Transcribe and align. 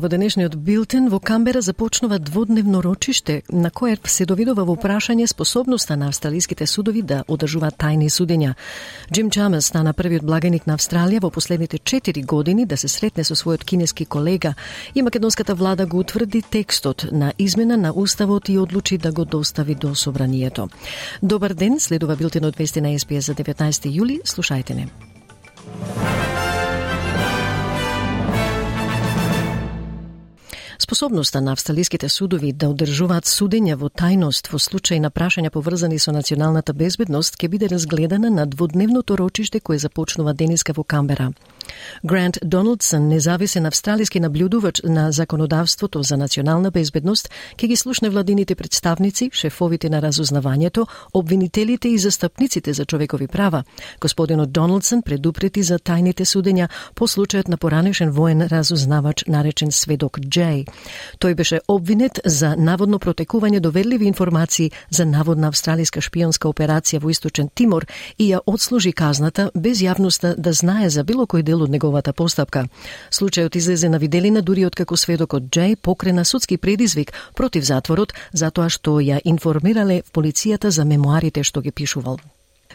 Во 0.00 0.08
денешниот 0.08 0.54
билтен 0.56 1.10
во 1.12 1.18
Камбера 1.20 1.60
започнува 1.60 2.18
дводневно 2.18 2.80
рочиште 2.80 3.42
на 3.52 3.70
кое 3.70 3.98
се 4.04 4.24
довидува 4.24 4.64
во 4.64 4.72
прашање 4.80 5.26
способноста 5.28 5.96
на 5.96 6.08
австралиските 6.08 6.66
судови 6.66 7.02
да 7.02 7.18
одржуваат 7.28 7.76
тајни 7.76 8.08
судења. 8.08 8.54
Джим 9.12 9.28
Чамес 9.30 9.66
стана 9.66 9.92
првиот 9.92 10.24
благеник 10.24 10.66
на 10.66 10.78
Австралија 10.78 11.20
во 11.20 11.30
последните 11.30 11.76
4 11.76 12.24
години 12.24 12.64
да 12.64 12.78
се 12.80 12.88
сретне 12.88 13.24
со 13.24 13.36
својот 13.36 13.64
кинески 13.64 14.06
колега 14.06 14.54
и 14.94 15.02
македонската 15.02 15.54
влада 15.54 15.86
го 15.86 15.98
утврди 15.98 16.42
текстот 16.42 17.06
на 17.12 17.34
измена 17.38 17.76
на 17.76 17.92
уставот 17.92 18.48
и 18.48 18.58
одлучи 18.58 18.96
да 18.98 19.12
го 19.12 19.24
достави 19.24 19.74
до 19.74 19.94
собранието. 19.94 20.68
Добар 21.22 21.52
ден, 21.52 21.80
следува 21.80 22.16
билтенот 22.16 22.56
вести 22.56 22.80
на 22.80 22.98
СПС 22.98 23.26
за 23.26 23.34
19 23.34 23.92
јули, 23.92 24.22
слушајте 24.24 24.74
не. 24.74 24.88
Способноста 30.90 31.40
на 31.40 31.52
австралиските 31.52 32.08
судови 32.08 32.48
да 32.52 32.66
одржуваат 32.72 33.28
судења 33.30 33.76
во 33.78 33.86
тајност 33.94 34.48
во 34.50 34.58
случај 34.58 34.98
на 34.98 35.10
прашања 35.14 35.52
поврзани 35.54 36.00
со 36.02 36.10
националната 36.10 36.74
безбедност 36.74 37.38
ќе 37.38 37.48
биде 37.52 37.68
разгледана 37.70 38.30
на 38.30 38.46
дводневното 38.46 39.14
рочиште 39.14 39.60
кое 39.60 39.78
започнува 39.78 40.34
денеска 40.34 40.74
во 40.74 40.82
Камбера. 40.82 41.30
Грант 42.04 42.38
Доналдсон, 42.44 43.08
независен 43.08 43.66
австралиски 43.66 44.20
наблюдувач 44.20 44.82
на 44.84 45.12
законодавството 45.12 46.02
за 46.02 46.16
национална 46.16 46.70
безбедност, 46.70 47.30
ќе 47.56 47.66
ги 47.66 47.76
слушне 47.76 48.10
владините 48.10 48.54
представници, 48.54 49.30
шефовите 49.32 49.90
на 49.90 50.02
разузнавањето, 50.02 50.86
обвинителите 51.14 51.88
и 51.88 51.98
застапниците 51.98 52.72
за 52.72 52.84
човекови 52.84 53.28
права. 53.28 53.64
Господинот 54.00 54.52
Доналдсон 54.52 55.02
предупрети 55.02 55.62
за 55.62 55.78
тајните 55.78 56.24
судења 56.24 56.68
по 56.94 57.06
случајот 57.06 57.48
на 57.48 57.56
поранешен 57.56 58.10
воен 58.10 58.42
разузнавач 58.42 59.24
наречен 59.28 59.72
Сведок 59.72 60.18
Джей. 60.20 60.64
Тој 61.18 61.34
беше 61.34 61.60
обвинет 61.68 62.20
за 62.24 62.56
наводно 62.56 62.98
протекување 62.98 63.60
доверливи 63.60 64.06
информации 64.06 64.70
за 64.90 65.06
наводна 65.06 65.48
австралиска 65.48 66.00
шпионска 66.00 66.48
операција 66.48 67.00
во 67.00 67.10
Источен 67.10 67.48
Тимор 67.54 67.86
и 68.18 68.32
ја 68.32 68.40
одслужи 68.46 68.92
казната 68.92 69.50
без 69.54 69.82
јавноста 69.82 70.34
да 70.36 70.52
знае 70.52 70.90
за 70.90 71.04
било 71.04 71.26
кој 71.26 71.42
дел 71.42 71.59
од 71.60 71.70
неговата 71.70 72.12
постапка. 72.12 72.66
Случајот 73.10 73.56
излезе 73.56 73.88
на 73.88 73.98
виделина 73.98 74.42
дури 74.42 74.64
од 74.64 74.74
како 74.74 74.96
сведокот 74.96 75.50
Джей 75.50 75.76
покрена 75.76 76.24
судски 76.24 76.56
предизвик 76.56 77.12
против 77.34 77.64
затворот 77.64 78.14
затоа 78.32 78.68
што 78.68 79.00
ја 79.00 79.20
информирале 79.24 80.02
полицијата 80.12 80.70
за 80.70 80.84
мемуарите 80.84 81.44
што 81.44 81.60
ги 81.60 81.70
пишувал. 81.70 82.20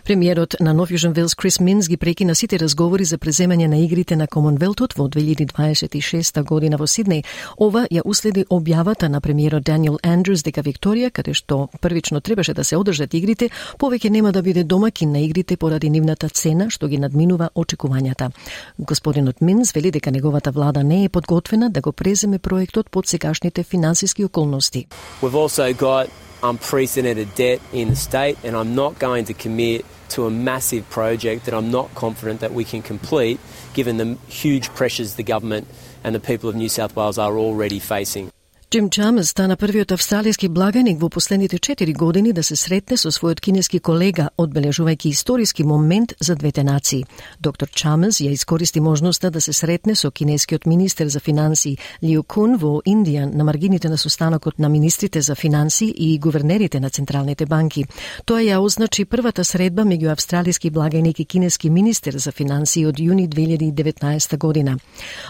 Премиерот 0.06 0.54
на 0.60 0.74
Нов 0.78 0.92
Јужен 0.94 1.16
Велс 1.18 1.34
Крис 1.34 1.56
Минс 1.60 1.88
ги 1.90 1.98
прекина 1.98 2.36
сите 2.38 2.60
разговори 2.62 3.06
за 3.10 3.18
преземање 3.18 3.66
на 3.66 3.80
игрите 3.82 4.16
на 4.16 4.28
Комонвелтот 4.28 4.94
во 4.94 5.08
2026 5.10 6.44
година 6.46 6.78
во 6.78 6.86
Сиднеј. 6.86 7.24
Ова 7.58 7.88
ја 7.90 8.04
уследи 8.06 8.44
објавата 8.46 9.10
на 9.10 9.18
премиерот 9.20 9.64
Даниел 9.66 9.98
Андрус 10.04 10.44
дека 10.46 10.62
Викторија, 10.62 11.10
каде 11.10 11.34
што 11.34 11.70
првично 11.82 12.22
требаше 12.22 12.54
да 12.54 12.64
се 12.64 12.78
одржат 12.78 13.18
игрите, 13.18 13.50
повеќе 13.82 14.12
нема 14.14 14.32
да 14.32 14.44
биде 14.46 14.64
домакин 14.64 15.12
на 15.12 15.24
игрите 15.26 15.58
поради 15.58 15.90
нивната 15.90 16.30
цена 16.30 16.70
што 16.70 16.88
ги 16.88 17.02
надминува 17.02 17.50
очекувањата. 17.56 18.30
Господинот 18.78 19.42
Минс 19.42 19.74
вели 19.74 19.90
дека 19.90 20.12
неговата 20.12 20.52
влада 20.52 20.84
не 20.84 21.06
е 21.06 21.10
подготвена 21.10 21.72
да 21.72 21.82
го 21.82 21.92
преземе 21.92 22.38
проектот 22.38 22.92
под 22.92 23.08
сегашните 23.08 23.64
финансиски 23.64 24.24
околности. 24.24 24.86
We've 25.22 25.34
also 25.34 25.74
got 25.74 26.10
unprecedented 26.46 27.36
debt 27.36 27.60
in 27.74 27.90
the 27.90 27.96
state, 27.96 28.38
and 28.44 28.56
I'm 28.56 28.76
not 28.76 29.00
going 29.00 29.26
to 29.26 29.34
commit 29.34 29.86
to 30.10 30.26
a 30.26 30.32
massive 30.32 30.90
project 30.90 31.46
that 31.46 31.54
I'm 31.54 31.72
not 31.72 31.94
confident 31.96 32.40
that 32.42 32.54
we 32.54 32.64
can 32.64 32.82
complete 32.82 33.40
given 33.74 33.98
the 33.98 34.18
huge 34.28 34.70
pressures 34.70 35.16
the 35.16 35.24
government 35.24 35.68
and 36.04 36.14
the 36.14 36.20
people 36.20 36.50
of 36.50 36.56
New 36.56 36.70
South 36.70 36.96
Wales 36.96 37.18
are 37.18 37.38
already 37.38 37.80
facing. 37.80 38.32
Джим 38.76 38.90
Чамес 38.90 39.30
стана 39.30 39.56
првиот 39.56 39.94
австралијски 39.96 40.50
благаник 40.52 40.98
во 41.00 41.08
последните 41.10 41.58
4 41.58 41.94
години 41.96 42.34
да 42.34 42.44
се 42.44 42.58
сретне 42.60 42.98
со 42.98 43.08
својот 43.08 43.40
кинески 43.40 43.80
колега, 43.80 44.26
одбележувајќи 44.38 45.08
историски 45.16 45.64
момент 45.64 46.12
за 46.20 46.36
двете 46.36 46.64
нации. 46.64 47.06
Доктор 47.40 47.70
Чамес 47.72 48.20
ја 48.20 48.34
искористи 48.36 48.80
можноста 48.80 49.32
да 49.32 49.40
се 49.42 49.54
сретне 49.54 49.96
со 49.96 50.12
кинескиот 50.12 50.66
министер 50.66 51.08
за 51.08 51.20
финансии 51.20 51.78
Лиу 52.04 52.24
Кун 52.24 52.58
во 52.58 52.82
Индија 52.86 53.32
на 53.34 53.44
маргините 53.44 53.88
на 53.90 53.98
состанокот 53.98 54.60
на 54.60 54.68
министрите 54.70 55.22
за 55.22 55.36
финансии 55.36 55.94
и 55.98 56.20
гувернерите 56.20 56.80
на 56.80 56.90
централните 56.90 57.46
банки. 57.46 57.86
Тоа 58.26 58.44
ја 58.44 58.58
означи 58.60 59.06
првата 59.06 59.44
средба 59.44 59.84
меѓу 59.84 60.12
австралијски 60.12 60.70
благаник 60.70 61.20
и 61.20 61.26
кинески 61.26 61.70
министер 61.70 62.18
за 62.18 62.32
финансии 62.32 62.86
од 62.86 63.00
јуни 63.00 63.30
2019 63.30 64.38
година. 64.38 64.78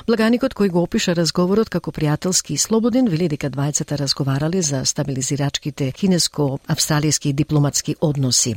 Благаникот 0.07 0.55
кој 0.55 0.69
го 0.69 0.81
опиша 0.81 1.13
разговорот 1.13 1.69
како 1.69 1.91
пријателски 1.91 2.53
и 2.53 2.57
слободен 2.57 3.05
вели 3.05 3.34
дека 3.35 3.51
двајцата 3.51 3.99
разговарале 3.99 4.61
за 4.63 4.85
стабилизирачките 4.87 5.91
кинеско-австралијски 5.91 7.33
дипломатски 7.33 7.99
односи. 8.01 8.55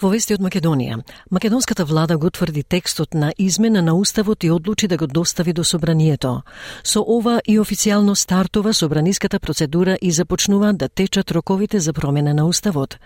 Во 0.00 0.10
вести 0.10 0.34
од 0.34 0.42
Македонија, 0.42 0.98
македонската 1.30 1.84
влада 1.84 2.16
го 2.18 2.30
тврди 2.30 2.62
текстот 2.62 3.14
на 3.14 3.32
измена 3.38 3.82
на 3.82 3.94
уставот 3.94 4.44
и 4.44 4.50
одлучи 4.50 4.88
да 4.88 4.96
го 4.96 5.06
достави 5.06 5.52
до 5.52 5.64
собранието. 5.64 6.42
Со 6.82 7.04
ова 7.06 7.40
и 7.46 7.58
официјално 7.58 8.14
стартува 8.14 8.74
собраниската 8.74 9.40
процедура 9.40 9.96
и 10.02 10.10
започнува 10.10 10.72
да 10.72 10.88
течат 10.88 11.30
роковите 11.30 11.80
за 11.80 11.92
промена 11.92 12.34
на 12.34 12.46
уставот. 12.46 12.98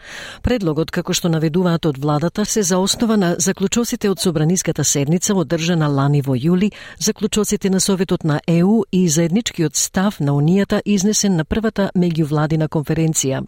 Предлогот, 0.42 0.90
како 0.90 1.12
што 1.12 1.28
наведуваат 1.28 1.86
од 1.86 1.98
владата, 1.98 2.44
се 2.44 2.62
заоснова 2.62 3.16
на 3.16 3.34
заклучоците 3.38 4.10
од 4.10 4.20
собраниската 4.20 4.84
седница 4.84 5.34
одржана 5.34 5.88
лани 5.88 6.22
во 6.22 6.36
јули, 6.36 6.72
заклучоците 6.98 7.70
на 7.70 7.80
Советот 7.80 8.24
на 8.24 8.40
ЕУ 8.46 8.84
и 8.92 9.08
заедничкиот 9.08 9.76
став 9.76 10.20
на 10.20 10.32
Унијата 10.32 10.80
изнесен 10.84 11.36
на 11.36 11.44
првата 11.44 11.90
меѓувладина 11.94 12.68
конференција. 12.68 13.44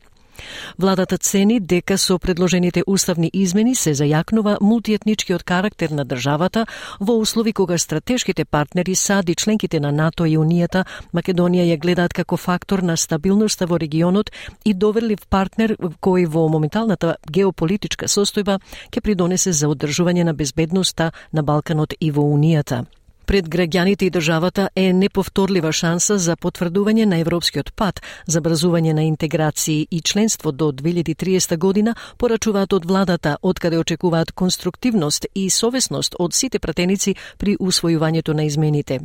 Владата 0.78 1.18
цени 1.18 1.60
дека 1.60 1.98
со 1.98 2.18
предложените 2.18 2.82
уставни 2.86 3.30
измени 3.32 3.74
се 3.74 3.94
зајакнува 3.94 4.56
мултиетничкиот 4.60 5.42
карактер 5.42 5.90
на 5.90 6.04
државата 6.04 6.66
во 7.00 7.16
услови 7.18 7.52
кога 7.52 7.78
стратешките 7.78 8.44
партнери 8.44 8.94
САД 8.94 9.28
и 9.28 9.34
членките 9.34 9.80
на 9.80 9.92
НАТО 9.92 10.26
и 10.26 10.38
Унијата 10.38 10.84
Македонија 11.14 11.64
ја 11.72 11.78
гледаат 11.78 12.12
како 12.12 12.36
фактор 12.36 12.82
на 12.82 12.96
стабилноста 12.96 13.66
во 13.66 13.78
регионот 13.78 14.30
и 14.64 14.74
доверлив 14.74 15.26
партнер 15.28 15.76
кој 15.78 16.26
во 16.26 16.48
моменталната 16.48 17.16
геополитичка 17.30 18.06
состојба 18.06 18.60
ќе 18.90 19.00
придонесе 19.00 19.52
за 19.52 19.68
одржување 19.68 20.24
на 20.24 20.34
безбедноста 20.34 21.12
на 21.32 21.42
Балканот 21.42 21.94
и 22.00 22.10
во 22.10 22.22
Унијата 22.22 22.84
пред 23.30 23.46
граѓаните 23.46 24.08
и 24.08 24.10
државата 24.10 24.70
е 24.74 24.88
неповторлива 24.92 25.70
шанса 25.72 26.16
за 26.18 26.34
потврдување 26.34 27.04
на 27.06 27.20
европскиот 27.22 27.70
пат, 27.78 28.00
забрзување 28.26 28.90
на 28.98 29.04
интеграција 29.06 29.86
и 29.86 30.00
членство 30.00 30.50
до 30.50 30.72
2030 30.74 31.54
година, 31.56 31.94
порачуваат 32.18 32.72
од 32.72 32.90
владата, 32.90 33.36
откаде 33.42 33.78
очекуваат 33.78 34.32
конструктивност 34.32 35.30
и 35.34 35.46
совесност 35.50 36.18
од 36.18 36.34
сите 36.34 36.58
пратеници 36.58 37.14
при 37.38 37.54
усвојувањето 37.60 38.34
на 38.34 38.50
измените. 38.50 38.98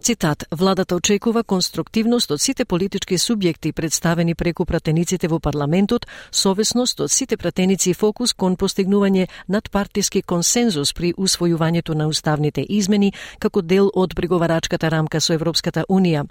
Цитат, 0.00 0.44
владата 0.50 0.96
очекува 0.96 1.44
конструктивност 1.44 2.30
од 2.30 2.40
сите 2.40 2.64
политички 2.64 3.16
субјекти 3.18 3.72
представени 3.72 4.34
преку 4.34 4.64
пратениците 4.64 5.28
во 5.28 5.38
парламентот, 5.38 6.06
совесност 6.30 7.00
од 7.00 7.10
сите 7.10 7.36
пратеници 7.36 7.90
и 7.90 7.94
фокус 7.94 8.34
кон 8.34 8.56
постигнување 8.56 9.28
надпартиски 9.48 10.22
консензус 10.22 10.92
при 10.92 11.14
усвојувањето 11.14 11.94
на 11.94 12.08
уставните 12.08 12.64
измени 12.68 13.12
како 13.38 13.62
дел 13.62 13.90
од 13.94 14.14
преговарачката 14.14 14.90
рамка 14.90 15.20
со 15.20 15.32
Европската 15.32 15.84
Унија. 15.88 16.26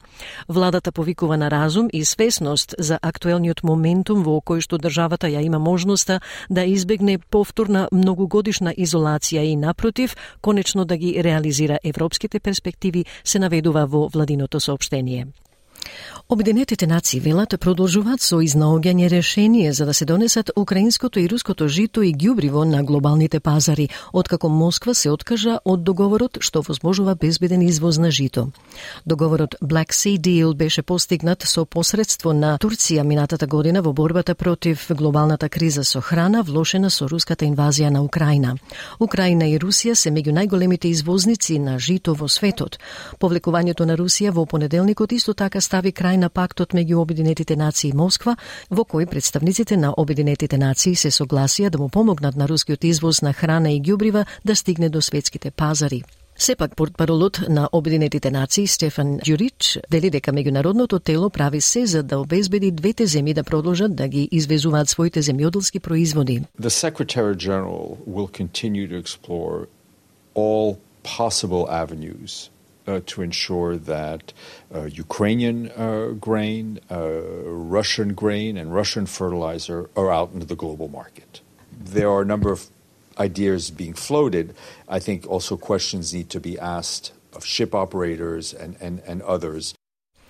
Владата 0.48 0.92
повикува 0.92 1.38
на 1.38 1.50
разум 1.52 1.90
и 1.94 2.06
свесност 2.06 2.76
за 2.78 3.00
актуелниот 3.02 3.64
моментум 3.64 4.24
во 4.24 4.38
кој 4.42 4.62
што 4.62 4.78
државата 4.78 5.28
ја 5.28 5.42
има 5.42 5.60
можноста 5.60 6.20
да 6.50 6.66
избегне 6.66 7.18
повторна 7.18 7.88
многогодишна 7.92 8.74
изолација 8.78 9.42
и 9.42 9.56
напротив, 9.56 10.16
конечно 10.42 10.86
да 10.86 10.98
ги 10.98 11.24
реализира 11.24 11.80
европските 11.84 12.40
перспективи 12.40 13.06
се 13.24 13.40
наведува 13.40 13.53
во 13.62 14.08
владиното 14.08 14.60
сообштение. 14.60 15.28
Обединетите 16.30 16.88
нации 16.88 17.20
велат 17.20 17.54
продолжуваат 17.60 18.22
со 18.24 18.40
изнаоѓање 18.42 19.10
решение 19.12 19.74
за 19.74 19.86
да 19.86 19.94
се 19.94 20.06
донесат 20.06 20.52
украинското 20.56 21.20
и 21.20 21.28
руското 21.30 21.68
жито 21.68 22.02
и 22.02 22.14
ѓубриво 22.16 22.64
на 22.64 22.84
глобалните 22.84 23.40
пазари, 23.40 23.90
откако 24.14 24.50
Москва 24.50 24.94
се 24.94 25.12
откажа 25.12 25.60
од 25.66 25.84
договорот 25.84 26.40
што 26.40 26.62
возможува 26.62 27.16
безбеден 27.16 27.62
извоз 27.62 27.98
на 27.98 28.12
жито. 28.12 28.50
Договорот 29.06 29.56
Black 29.62 29.92
Sea 29.92 30.18
Deal 30.18 30.56
беше 30.56 30.82
постигнат 30.82 31.44
со 31.46 31.66
посредство 31.66 32.34
на 32.34 32.58
Турција 32.58 33.04
минатата 33.04 33.48
година 33.48 33.82
во 33.82 33.94
борбата 33.94 34.36
против 34.36 34.88
глобалната 34.90 35.50
криза 35.50 35.84
со 35.84 36.02
храна 36.02 36.42
влошена 36.42 36.90
со 36.90 37.08
руската 37.08 37.46
инвазија 37.46 37.90
на 37.90 38.02
Украина. 38.02 38.56
Украина 39.00 39.46
и 39.46 39.60
Русија 39.60 39.94
се 39.94 40.10
меѓу 40.10 40.32
најголемите 40.32 40.88
извозници 40.88 41.60
на 41.60 41.78
жито 41.80 42.16
во 42.16 42.28
светот. 42.28 42.80
Повлекувањето 43.20 43.86
на 43.86 43.98
Русија 43.98 44.32
во 44.32 44.46
понеделникот 44.46 45.12
исто 45.12 45.34
така 45.34 45.62
стави 45.74 45.90
крај 45.90 46.20
на 46.22 46.30
пактот 46.30 46.75
меѓу 46.78 47.00
Обединетите 47.02 47.56
нации 47.58 47.90
и 47.90 47.98
Москва, 47.98 48.36
во 48.70 48.84
кој 48.86 49.08
представниците 49.10 49.74
на 49.78 49.90
Обединетите 49.98 50.58
нации 50.62 50.94
се 50.94 51.10
согласија 51.10 51.72
да 51.74 51.80
му 51.81 51.88
помогнат 51.90 52.36
на 52.38 52.46
рускиот 52.48 52.84
извоз 52.86 53.24
на 53.25 53.34
храна 53.34 53.72
и 53.74 53.81
ѓубрива 53.81 54.25
да 54.46 54.56
стигне 54.56 54.90
до 54.90 55.02
светските 55.02 55.50
пазари. 55.50 56.04
Сепак 56.38 56.75
портпаролот 56.75 57.42
на 57.50 57.70
Обединетите 57.72 58.30
нации 58.31 58.68
Стефан 58.68 59.18
Ѓурич 59.25 59.81
вели 59.90 60.14
дека 60.14 60.30
меѓународното 60.31 61.02
тело 61.04 61.30
прави 61.30 61.62
се 61.62 61.86
за 61.86 62.04
да 62.04 62.20
обезбеди 62.20 62.72
двете 62.72 63.08
земји 63.08 63.34
да 63.34 63.44
продолжат 63.44 63.96
да 63.96 64.08
ги 64.08 64.30
извезуваат 64.31 64.90
своите 64.90 65.22
земјоделски 65.22 65.80
производи. 65.80 66.44
The 66.62 66.70
Secretary 66.70 67.34
General 67.34 67.98
will 68.06 68.30
continue 68.30 68.88
to 68.88 68.98
explore 69.02 69.68
all 70.36 70.78
possible 71.04 71.66
avenues 71.70 72.53
uh, 72.88 73.02
to 73.06 73.22
ensure 73.22 73.78
that 73.78 74.34
uh, 74.74 74.84
Ukrainian 74.84 75.72
uh, 75.72 76.08
grain, 76.20 76.80
uh, 76.92 77.10
Russian 77.78 78.14
grain, 78.14 78.58
and 78.58 78.74
Russian 78.74 79.06
fertilizer 79.06 79.90
are 79.96 80.12
out 80.12 80.32
into 80.34 80.46
the 80.46 80.56
global 80.56 80.88
market. 80.88 81.42
There 81.72 82.10
are 82.10 82.22
a 82.22 82.26
number 82.26 82.52
of 82.52 82.68
ideas 83.20 83.72
being 83.72 83.94
floated. 83.94 84.56
I 84.88 85.00
think 85.00 85.28
also 85.28 85.58
questions 85.58 86.14
need 86.14 86.30
to 86.32 86.40
be 86.40 86.58
asked 86.60 87.14
of 87.34 87.46
ship 87.46 87.74
operators 87.74 88.54
and, 88.54 88.76
and, 88.80 89.02
and 89.06 89.22
others 89.24 89.74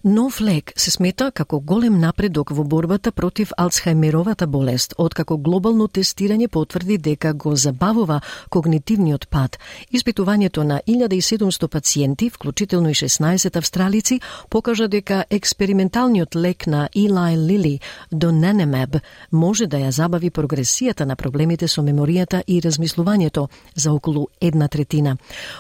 Нов 0.06 0.42
лек 0.42 0.74
се 0.76 0.92
смета 0.92 1.30
како 1.32 1.62
голем 1.64 1.96
напредок 2.00 2.50
во 2.52 2.64
борбата 2.68 3.12
против 3.12 3.54
Алцхаймеровата 3.58 4.48
болест, 4.48 4.94
откако 4.98 5.38
глобално 5.38 5.86
тестирање 5.88 6.50
потврди 6.52 6.98
дека 6.98 7.32
го 7.34 7.56
забавува 7.56 8.18
когнитивниот 8.50 9.30
пат. 9.30 9.56
Испитувањето 9.96 10.64
на 10.64 10.82
1700 10.88 11.68
пациенти, 11.68 12.30
вклучително 12.30 12.90
и 12.90 12.94
16 12.94 13.56
австралици, 13.56 14.20
покажа 14.50 14.88
дека 14.88 15.24
експерименталниот 15.30 16.36
лек 16.36 16.68
на 16.68 16.90
Eli 16.96 17.38
Lilly, 17.38 17.80
Donanemab, 18.12 19.00
може 19.32 19.68
да 19.68 19.78
ја 19.78 19.90
забави 19.90 20.32
прогресијата 20.32 21.06
на 21.06 21.16
проблемите 21.16 21.68
со 21.68 21.82
меморијата 21.82 22.44
и 22.48 22.60
размислувањето 22.62 23.48
за 23.76 23.94
околу 23.94 24.28
една 24.42 24.68
третина. 24.68 25.18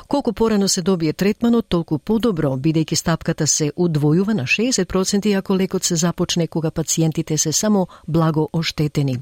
Колку 0.07 0.33
порано 0.33 0.67
се 0.67 0.81
добие 0.81 1.13
третманот, 1.13 1.67
толку 1.67 1.97
подобро, 1.97 2.57
бидејќи 2.57 2.95
стапката 2.95 3.47
се 3.47 3.71
удвојува 3.77 4.32
на 4.33 4.43
60% 4.43 5.37
ако 5.37 5.57
лекот 5.57 5.83
се 5.83 5.95
започне 5.95 6.47
кога 6.47 6.71
пациентите 6.71 7.37
се 7.37 7.51
само 7.51 7.87
благо 8.07 8.49
оштетени. 8.53 9.17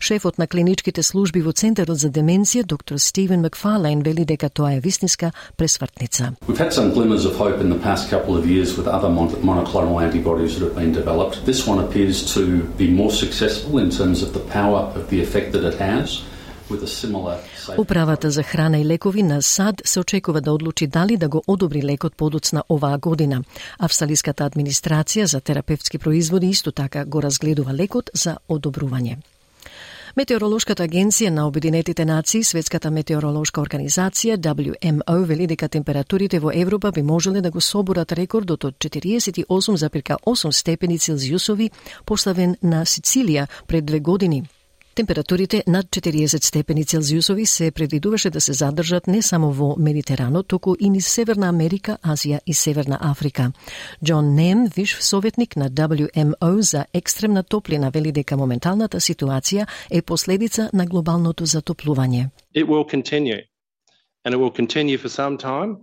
Шефот 0.00 0.38
на 0.38 0.46
клиничките 0.46 1.02
служби 1.02 1.42
во 1.42 1.52
Центарот 1.52 1.98
за 1.98 2.10
деменција, 2.10 2.64
доктор 2.64 2.98
Стивен 2.98 3.40
Макфарлейн, 3.40 4.02
вели 4.02 4.24
дека 4.24 4.50
тоа 4.50 4.74
е 4.74 4.80
вистинска 4.80 5.32
пресвртница. 5.56 6.32
We've 6.48 6.58
had 6.58 6.72
some 6.72 6.92
glimmers 6.94 7.24
of 7.24 7.36
hope 7.38 7.60
in 7.60 7.70
the 7.70 7.80
past 7.88 8.10
couple 8.10 8.36
of 8.36 8.44
years 8.46 8.76
with 8.78 8.86
other 8.86 9.10
monoclonal 9.50 10.02
antibodies 10.02 10.52
that 10.54 10.64
have 10.68 10.76
been 10.82 10.92
developed. 10.92 11.44
This 11.46 11.66
one 11.66 11.80
appears 11.86 12.16
to 12.34 12.42
be 12.78 12.88
more 13.02 13.12
successful 13.24 13.78
in 13.84 13.90
terms 13.90 14.22
of 14.22 14.32
the 14.32 14.44
power 14.58 14.80
of 14.98 15.02
the 15.10 15.20
effect 15.26 15.52
that 15.52 15.64
it 15.64 15.76
has. 15.90 16.22
Управата 17.78 18.30
за 18.30 18.42
храна 18.42 18.78
и 18.78 18.84
лекови 18.84 19.22
на 19.22 19.42
САД 19.42 19.82
се 19.84 20.00
очекува 20.00 20.40
да 20.40 20.52
одлучи 20.52 20.86
дали 20.86 21.16
да 21.16 21.28
го 21.28 21.42
одобри 21.46 21.82
лекот 21.82 22.16
подоцна 22.16 22.64
оваа 22.70 22.98
година. 22.98 23.42
Австралиската 23.78 24.44
администрација 24.50 25.24
за 25.24 25.40
терапевтски 25.40 25.98
производи 25.98 26.46
исто 26.46 26.72
така 26.72 27.04
го 27.04 27.22
разгледува 27.22 27.74
лекот 27.74 28.10
за 28.14 28.36
одобрување. 28.48 29.16
Метеоролошката 30.16 30.84
агенција 30.86 31.30
на 31.30 31.46
Обединетите 31.46 32.04
нации, 32.04 32.44
Светската 32.44 32.90
метеоролошка 32.90 33.60
организација 33.60 34.36
WMO 34.38 35.24
вели 35.26 35.46
дека 35.46 35.68
температурите 35.68 36.38
во 36.38 36.52
Европа 36.54 36.92
би 36.92 37.02
можеле 37.02 37.40
да 37.40 37.50
го 37.50 37.60
соборат 37.60 38.12
рекордот 38.12 38.64
од 38.64 38.74
48,8 38.78 40.50
степени 40.50 40.98
Целзиусови 40.98 41.70
поставен 42.06 42.56
на 42.62 42.84
Сицилија 42.84 43.46
пред 43.66 43.84
две 43.84 44.00
години. 44.00 44.44
Температурите 44.94 45.64
над 45.66 45.86
40 45.86 46.44
степени 46.44 46.84
Целзиусови 46.84 47.46
се 47.46 47.70
предвидуваше 47.70 48.30
да 48.30 48.40
се 48.40 48.52
задржат 48.52 49.06
не 49.06 49.22
само 49.22 49.52
во 49.52 49.76
Медитеранот, 49.78 50.46
туку 50.48 50.74
и 50.80 50.90
низ 50.90 51.08
Северна 51.08 51.48
Америка, 51.48 51.98
Азија 52.02 52.40
и 52.46 52.54
Северна 52.54 52.98
Африка. 53.00 53.52
Џон 54.02 54.34
Нем, 54.34 54.66
виш 54.76 54.96
советник 55.00 55.56
на 55.56 55.70
WMO 55.70 56.60
за 56.60 56.86
екстремна 56.94 57.42
топлина, 57.42 57.90
вели 57.90 58.12
дека 58.12 58.36
моменталната 58.36 59.00
ситуација 59.00 59.66
е 59.90 60.02
последица 60.02 60.70
на 60.72 60.86
глобалното 60.86 61.46
затоплување. 61.46 62.30
It 62.54 62.66
will 62.66 62.86
continue 62.86 63.42
and 64.24 64.34
it 64.34 64.38
will 64.38 64.54
continue 64.54 64.98
for 64.98 65.08
some 65.08 65.36
time. 65.36 65.76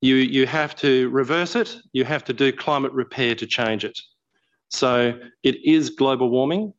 You 0.00 0.16
you 0.16 0.46
have 0.46 0.74
to 0.76 1.10
reverse 1.12 1.54
it, 1.62 1.76
you 1.92 2.04
have 2.04 2.24
to 2.24 2.32
do 2.32 2.52
climate 2.64 2.92
repair 2.94 3.34
to 3.34 3.46
change 3.46 3.84
it. 3.84 3.98
So 4.70 5.12
it 5.42 5.56
is 5.64 5.90
global 5.90 6.30
warming 6.30 6.72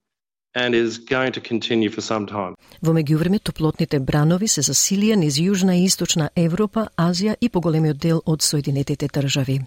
and 0.56 0.74
is 0.76 0.98
going 0.98 1.32
to 1.32 1.42
continue 1.42 1.90
for 1.90 2.02
some 2.02 2.26
time. 2.26 2.56
Во 2.82 2.94
меѓувреме 2.94 3.40
топлотните 3.40 4.00
бранови 4.00 4.48
се 4.48 4.62
засилија 4.62 5.16
низ 5.16 5.38
јужна 5.38 5.76
и 5.78 5.86
источна 5.86 6.30
Европа, 6.36 6.88
Азија 6.98 7.36
и 7.42 7.50
поголемиот 7.50 7.98
дел 7.98 8.22
од 8.26 8.42
Соединетите 8.42 9.08
држави. 9.08 9.60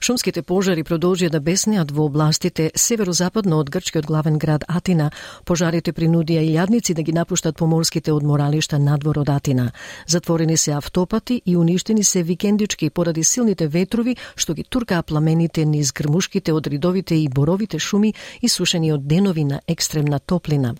Шумските 0.00 0.42
пожари 0.42 0.84
продолжија 0.84 1.30
да 1.30 1.40
беснеат 1.40 1.90
во 1.90 2.06
областите 2.08 2.70
северозападно 2.74 3.60
од 3.60 3.70
грчкиот 3.70 4.06
главен 4.06 4.38
град 4.38 4.64
Атина. 4.68 5.10
Пожарите 5.44 5.92
принудија 5.92 6.42
илјадници 6.42 6.94
да 6.94 7.02
ги 7.02 7.12
напуштат 7.12 7.56
поморските 7.56 8.12
одморалишта 8.12 8.78
надвор 8.78 9.22
од 9.22 9.28
Атина. 9.28 9.70
Затворени 10.06 10.56
се 10.56 10.72
автопати 10.72 11.42
и 11.46 11.56
уништени 11.56 12.04
се 12.04 12.22
викендички 12.22 12.90
поради 12.90 13.24
силните 13.24 13.68
ветрови 13.68 14.16
што 14.36 14.54
ги 14.54 14.64
туркаа 14.64 15.02
пламените 15.02 15.64
низ 15.64 15.92
грмушките 15.92 16.52
од 16.52 16.66
ридовите 16.66 17.14
и 17.14 17.28
боровите 17.28 17.78
шуми 17.78 18.14
и 18.42 18.48
сушени 18.48 18.92
од 18.92 19.06
денови 19.06 19.44
на 19.44 19.60
екстремна 19.68 20.18
топлина. 20.18 20.74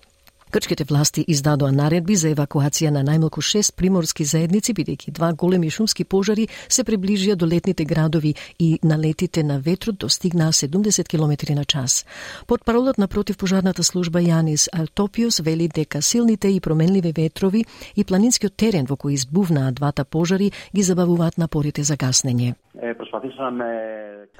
Грчките 0.51 0.83
власти 0.83 1.23
издадоа 1.27 1.71
наредби 1.71 2.15
за 2.19 2.33
евакуација 2.33 2.89
на 2.91 3.05
најмалку 3.07 3.39
шест 3.39 3.71
приморски 3.79 4.25
заедници, 4.27 4.73
бидејќи 4.75 5.13
два 5.15 5.29
големи 5.31 5.69
шумски 5.71 6.03
пожари 6.03 6.49
се 6.67 6.83
приближија 6.83 7.37
до 7.39 7.47
летните 7.47 7.85
градови 7.85 8.33
и 8.59 8.79
налетите 8.83 9.43
на 9.43 9.59
ветрот 9.59 9.97
достигнаа 10.03 10.51
70 10.51 11.07
км 11.07 11.55
на 11.55 11.65
час. 11.65 12.05
Под 12.47 12.65
паролот 12.65 12.97
на 12.97 13.07
противпожарната 13.07 13.83
служба 13.83 14.19
Јанис 14.19 14.67
Алтопиус 14.73 15.39
вели 15.39 15.67
дека 15.67 16.01
силните 16.01 16.51
и 16.51 16.59
променливи 16.59 17.13
ветрови 17.15 17.65
и 17.95 18.03
планинскиот 18.03 18.55
терен 18.57 18.85
во 18.85 18.99
кој 18.99 19.13
избувнаа 19.13 19.71
двата 19.71 20.03
пожари 20.03 20.51
ги 20.75 20.83
забавуваат 20.83 21.37
напорите 21.37 21.83
за 21.83 21.95
гаснење. 21.95 22.55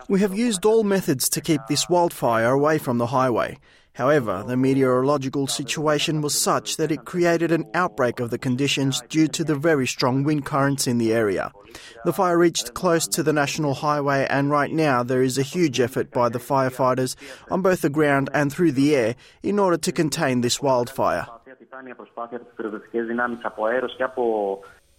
We 0.10 0.20
have 0.20 0.34
used 0.36 0.66
all 0.66 0.84
methods 0.84 1.30
to 1.30 1.40
keep 1.40 1.62
this 1.70 1.88
wildfire 1.90 2.52
away 2.52 2.78
from 2.80 2.98
the 2.98 3.08
highway. 3.08 3.56
However, 3.94 4.44
the 4.48 4.56
meteorological 4.56 5.48
situation 5.48 6.22
was 6.22 6.40
such 6.40 6.78
that 6.78 6.92
it 6.92 7.06
created 7.06 7.52
an 7.52 7.66
outbreak 7.74 8.20
of 8.22 8.30
the 8.30 8.38
conditions 8.38 9.02
due 9.10 9.28
to 9.28 9.44
the 9.44 9.56
very 9.56 9.86
strong 9.86 10.24
wind 10.24 10.46
currents 10.46 10.88
in 10.88 10.98
the 10.98 11.14
area. 11.14 11.52
The 12.06 12.14
fire 12.14 12.38
reached 12.38 12.74
close 12.74 13.06
to 13.10 13.22
the 13.22 13.34
national 13.34 13.74
highway, 13.76 14.26
and 14.30 14.50
right 14.50 14.72
now 14.72 15.04
there 15.04 15.22
is 15.22 15.38
a 15.38 15.44
huge 15.44 15.80
effort 15.80 16.12
by 16.12 16.30
the 16.30 16.40
firefighters 16.40 17.16
on 17.50 17.62
both 17.62 17.82
the 17.82 17.90
ground 17.90 18.30
and 18.34 18.52
through 18.52 18.72
the 18.72 18.96
air 18.96 19.16
in 19.44 19.60
order 19.60 19.78
to 19.78 19.92
contain 19.92 20.40
this 20.42 20.62
wildfire. 20.62 21.28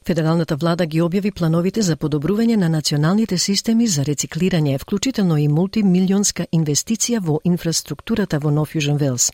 Федералната 0.06 0.56
влада 0.56 0.86
ги 0.86 0.98
објави 0.98 1.30
плановите 1.30 1.82
за 1.82 1.94
подобрување 1.96 2.56
на 2.56 2.68
националните 2.68 3.36
системи 3.38 3.86
за 3.86 4.02
рециклирање, 4.02 4.78
вклучително 4.82 5.36
и 5.38 5.46
мултимилионска 5.48 6.46
инвестиција 6.52 7.20
во 7.22 7.38
инфраструктурата 7.44 8.40
во 8.42 8.50
Нов 8.50 8.74
Јужен 8.74 8.98
Велс. 8.98 9.30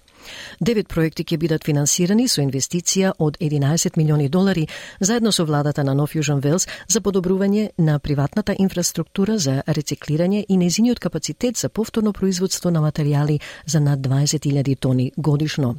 Девет 0.60 0.88
проекти 0.92 1.24
ќе 1.24 1.38
бидат 1.38 1.64
финансирани 1.64 2.28
со 2.28 2.44
инвестиција 2.44 3.14
од 3.18 3.40
11 3.40 3.96
милиони 3.96 4.28
долари 4.28 4.68
заедно 5.00 5.32
со 5.32 5.48
владата 5.48 5.84
на 5.84 5.94
Нов 5.94 6.12
Јужен 6.12 6.44
Велс 6.44 6.68
за 6.88 7.00
подобрување 7.00 7.70
на 7.78 7.98
приватната 7.98 8.54
инфраструктура 8.58 9.38
за 9.38 9.62
рециклирање 9.66 10.44
и 10.48 10.56
незиниот 10.56 11.00
капацитет 11.00 11.56
за 11.56 11.68
повторно 11.68 12.12
производство 12.12 12.70
на 12.70 12.80
материјали 12.80 13.40
за 13.66 13.80
над 13.80 14.00
20.000 14.00 14.76
тони 14.78 15.12
годишно. 15.16 15.76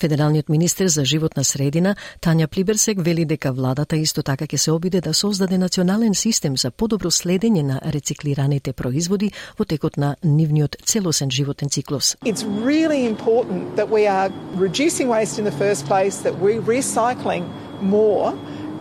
Федералниот 0.00 0.48
министер 0.48 0.88
за 0.88 1.04
животна 1.04 1.44
средина 1.44 1.94
Тања 2.20 2.46
Плиберсек 2.46 2.98
вели 3.04 3.24
дека 3.24 3.52
владата 3.52 3.96
исто 4.00 4.22
така 4.22 4.46
ќе 4.48 4.56
се 4.56 4.72
обиде 4.72 5.00
да 5.00 5.12
создаде 5.14 5.58
национален 5.58 6.14
систем 6.14 6.56
за 6.56 6.70
подобро 6.70 7.10
следење 7.10 7.62
на 7.62 7.80
рециклираните 7.84 8.72
производи 8.72 9.32
во 9.58 9.64
текот 9.64 9.96
на 9.96 10.16
нивниот 10.24 10.76
целосен 10.84 11.30
животен 11.30 11.68
циклус. 11.68 12.16
It's 12.24 12.44
really 12.64 13.04
important 13.04 13.76
that 13.76 13.90
we 13.90 14.08
are 14.08 14.32
reducing 14.56 15.08
waste 15.08 15.38
in 15.38 15.44
the 15.44 15.56
first 15.64 15.84
place, 15.86 16.24
that 16.24 16.34
we're 16.40 16.62
recycling 16.62 17.44
more, 17.82 18.32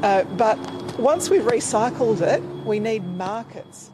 uh, 0.03 0.23
but 0.37 0.57
once 0.97 1.29
we've 1.29 1.51
recycled 1.51 2.21
it, 2.21 2.41
we 2.65 2.79
need 2.79 3.03
markets. 3.17 3.91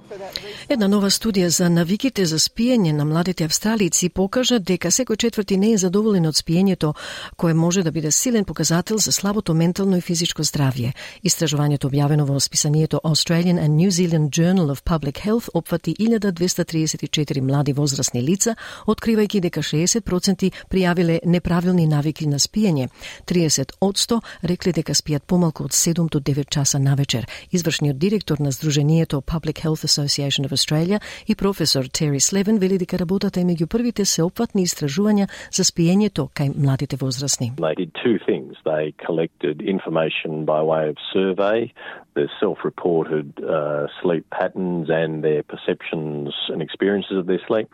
Една 0.69 0.87
нова 0.87 1.09
студија 1.09 1.47
за 1.47 1.69
навиките 1.69 2.25
за 2.25 2.37
спиење 2.39 2.91
на 2.93 3.05
младите 3.05 3.45
австралици 3.45 4.09
покажа 4.09 4.59
дека 4.59 4.91
секој 4.91 5.17
четврти 5.17 5.57
не 5.57 5.71
е 5.73 5.77
задоволен 5.77 6.25
од 6.29 6.35
спиењето, 6.35 6.93
кое 7.37 7.53
може 7.53 7.83
да 7.83 7.91
биде 7.91 8.11
силен 8.11 8.45
показател 8.45 8.97
за 8.97 9.11
слабото 9.11 9.53
ментално 9.53 9.97
и 9.97 10.01
физичко 10.01 10.43
здравје. 10.43 10.93
Истражувањето 11.23 11.89
објавено 11.89 12.25
во 12.25 12.39
списанието 12.39 12.99
Australian 13.03 13.57
and 13.57 13.77
New 13.81 13.91
Zealand 13.91 14.29
Journal 14.29 14.69
of 14.69 14.83
Public 14.83 15.25
Health 15.25 15.49
опфати 15.53 15.95
1234 15.99 17.41
млади 17.41 17.73
возрастни 17.73 18.21
лица, 18.21 18.55
откривајќи 18.87 19.39
дека 19.39 19.61
60% 19.61 20.51
пријавиле 20.69 21.19
неправилни 21.25 21.87
навики 21.87 22.27
на 22.27 22.39
спиење. 22.39 22.89
30 23.25 23.71
од 23.81 23.95
100 23.95 24.21
рекле 24.43 24.71
дека 24.71 24.93
спијат 24.93 25.25
помалку 25.25 25.63
од 25.63 25.71
7 25.71 26.09
до 26.09 26.19
9 26.19 26.49
часа 26.49 26.79
навечер. 26.79 27.27
Извршниот 27.51 27.97
директор 27.97 28.39
на 28.39 28.51
Сдруженијето 28.51 29.21
Public 29.21 29.61
Health 29.63 29.94
Association 29.94 30.44
of 30.44 30.52
Australia 30.52 31.00
и 31.28 31.34
професор 31.34 31.84
Тери 31.84 32.20
Слевен 32.20 32.58
вели 32.58 32.78
дека 32.78 32.98
работата 32.98 33.40
е 33.40 33.44
меѓу 33.44 33.66
првите 33.66 34.04
сеопфатни 34.04 34.62
истражувања 34.66 35.28
за 35.52 35.64
спиењето 35.64 36.28
кај 36.34 36.56
младите 36.56 36.96
возрастни. 36.96 37.52
They 37.56 37.74
did 37.74 37.92
two 38.04 38.18
things. 38.26 38.56
They 38.64 38.92
collected 39.06 39.62
information 39.62 40.44
by 40.44 40.60
way 40.62 40.88
of 40.88 40.96
survey, 41.12 41.72
their 42.14 42.30
self-reported 42.40 43.28
uh, 43.44 43.86
sleep 44.02 44.24
patterns 44.30 44.88
and 44.90 45.24
their 45.24 45.42
perceptions 45.42 46.34
and 46.48 46.62
experiences 46.62 47.16
of 47.18 47.26
their 47.26 47.42
sleep. 47.46 47.68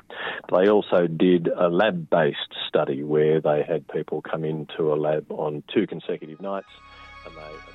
They 0.53 0.69
also 0.69 1.07
did 1.07 1.49
a 1.49 1.69
lab-based 1.69 2.53
study 2.69 3.03
where 3.03 3.41
they 3.41 3.63
had 3.63 3.89
people 3.89 4.23
come 4.23 4.45
into 4.45 4.93
a 4.93 4.97
lab 4.97 5.25
on 5.31 5.63
two 5.73 5.87
consecutive 5.87 6.41
nights 6.41 6.73
and 7.27 7.35
they 7.37 7.70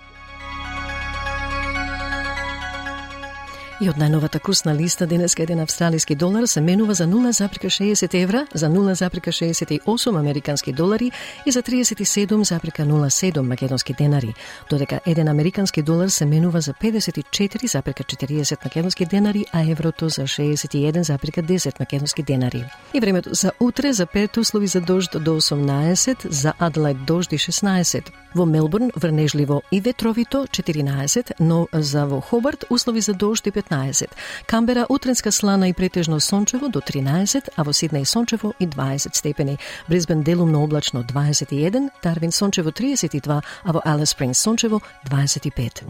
И 3.77 3.91
од 3.93 3.99
најновата 4.01 4.39
курсна 4.41 4.73
листа 4.73 5.05
денеска 5.05 5.43
еден 5.43 5.61
австралиски 5.61 6.15
долар 6.17 6.47
се 6.49 6.61
менува 6.65 6.95
за 6.95 7.05
0,60 7.07 8.15
евра, 8.23 8.47
за 8.55 8.71
0,68 8.73 10.19
американски 10.19 10.73
долари 10.73 11.11
и 11.47 11.53
за 11.53 11.63
37,07 11.63 13.41
македонски 13.41 13.95
денари, 13.99 14.35
додека 14.71 15.01
еден 15.07 15.29
американски 15.29 15.83
долар 15.83 16.09
се 16.09 16.27
менува 16.27 16.61
за 16.61 16.73
54,40 16.73 18.65
македонски 18.65 19.07
денари, 19.07 19.45
а 19.53 19.71
еврото 19.71 20.09
за 20.09 20.23
61,10 20.23 21.81
македонски 21.81 22.23
денари. 22.23 22.65
И 22.95 23.01
времето 23.01 23.35
за 23.35 23.53
утре 23.61 23.93
за 23.93 24.07
Перт 24.07 24.37
услови 24.37 24.67
за 24.67 24.81
дожд 24.81 25.11
до 25.21 25.41
18, 25.41 26.29
за 26.29 26.53
Адлайд 26.59 27.05
дожд 27.05 27.33
и 27.33 27.39
16. 27.39 28.11
Во 28.35 28.47
Мелбурн 28.47 28.91
врнежливо 28.97 29.63
и 29.73 29.81
ветровито 29.81 30.47
14, 30.47 31.33
но 31.41 31.69
за 31.73 32.07
во 32.07 32.21
Хобарт 32.21 32.65
услови 32.71 33.01
за 33.01 33.15
дожд 33.15 33.47
и 33.47 33.51
15. 33.71 34.09
Камбера 34.47 34.87
утренска 34.89 35.33
слана 35.33 35.69
и 35.69 35.73
претежно 35.73 36.21
сончево 36.21 36.69
до 36.69 36.81
13, 36.81 37.49
а 37.57 37.65
во 37.65 37.73
Сиднеј 37.73 38.05
сончево 38.05 38.55
и 38.61 38.67
20 38.67 39.15
степени. 39.15 39.59
Брисбен 39.89 40.23
делумно 40.23 40.63
облачно 40.63 41.03
21, 41.03 41.91
Дарвин 42.03 42.33
сончево 42.33 42.71
32, 42.71 43.43
а 43.65 43.73
во 43.73 43.81
Алис 43.85 44.11
Спрингс 44.11 44.39
сончево 44.39 44.81
25. 45.11 45.83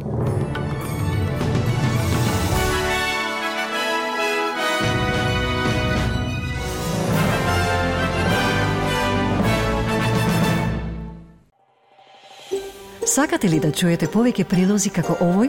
Сакате 13.06 13.48
ли 13.48 13.60
да 13.60 13.70
чуете 13.72 14.10
повеќе 14.12 14.44
прилози 14.44 14.90
како 14.90 15.14
овој? 15.24 15.48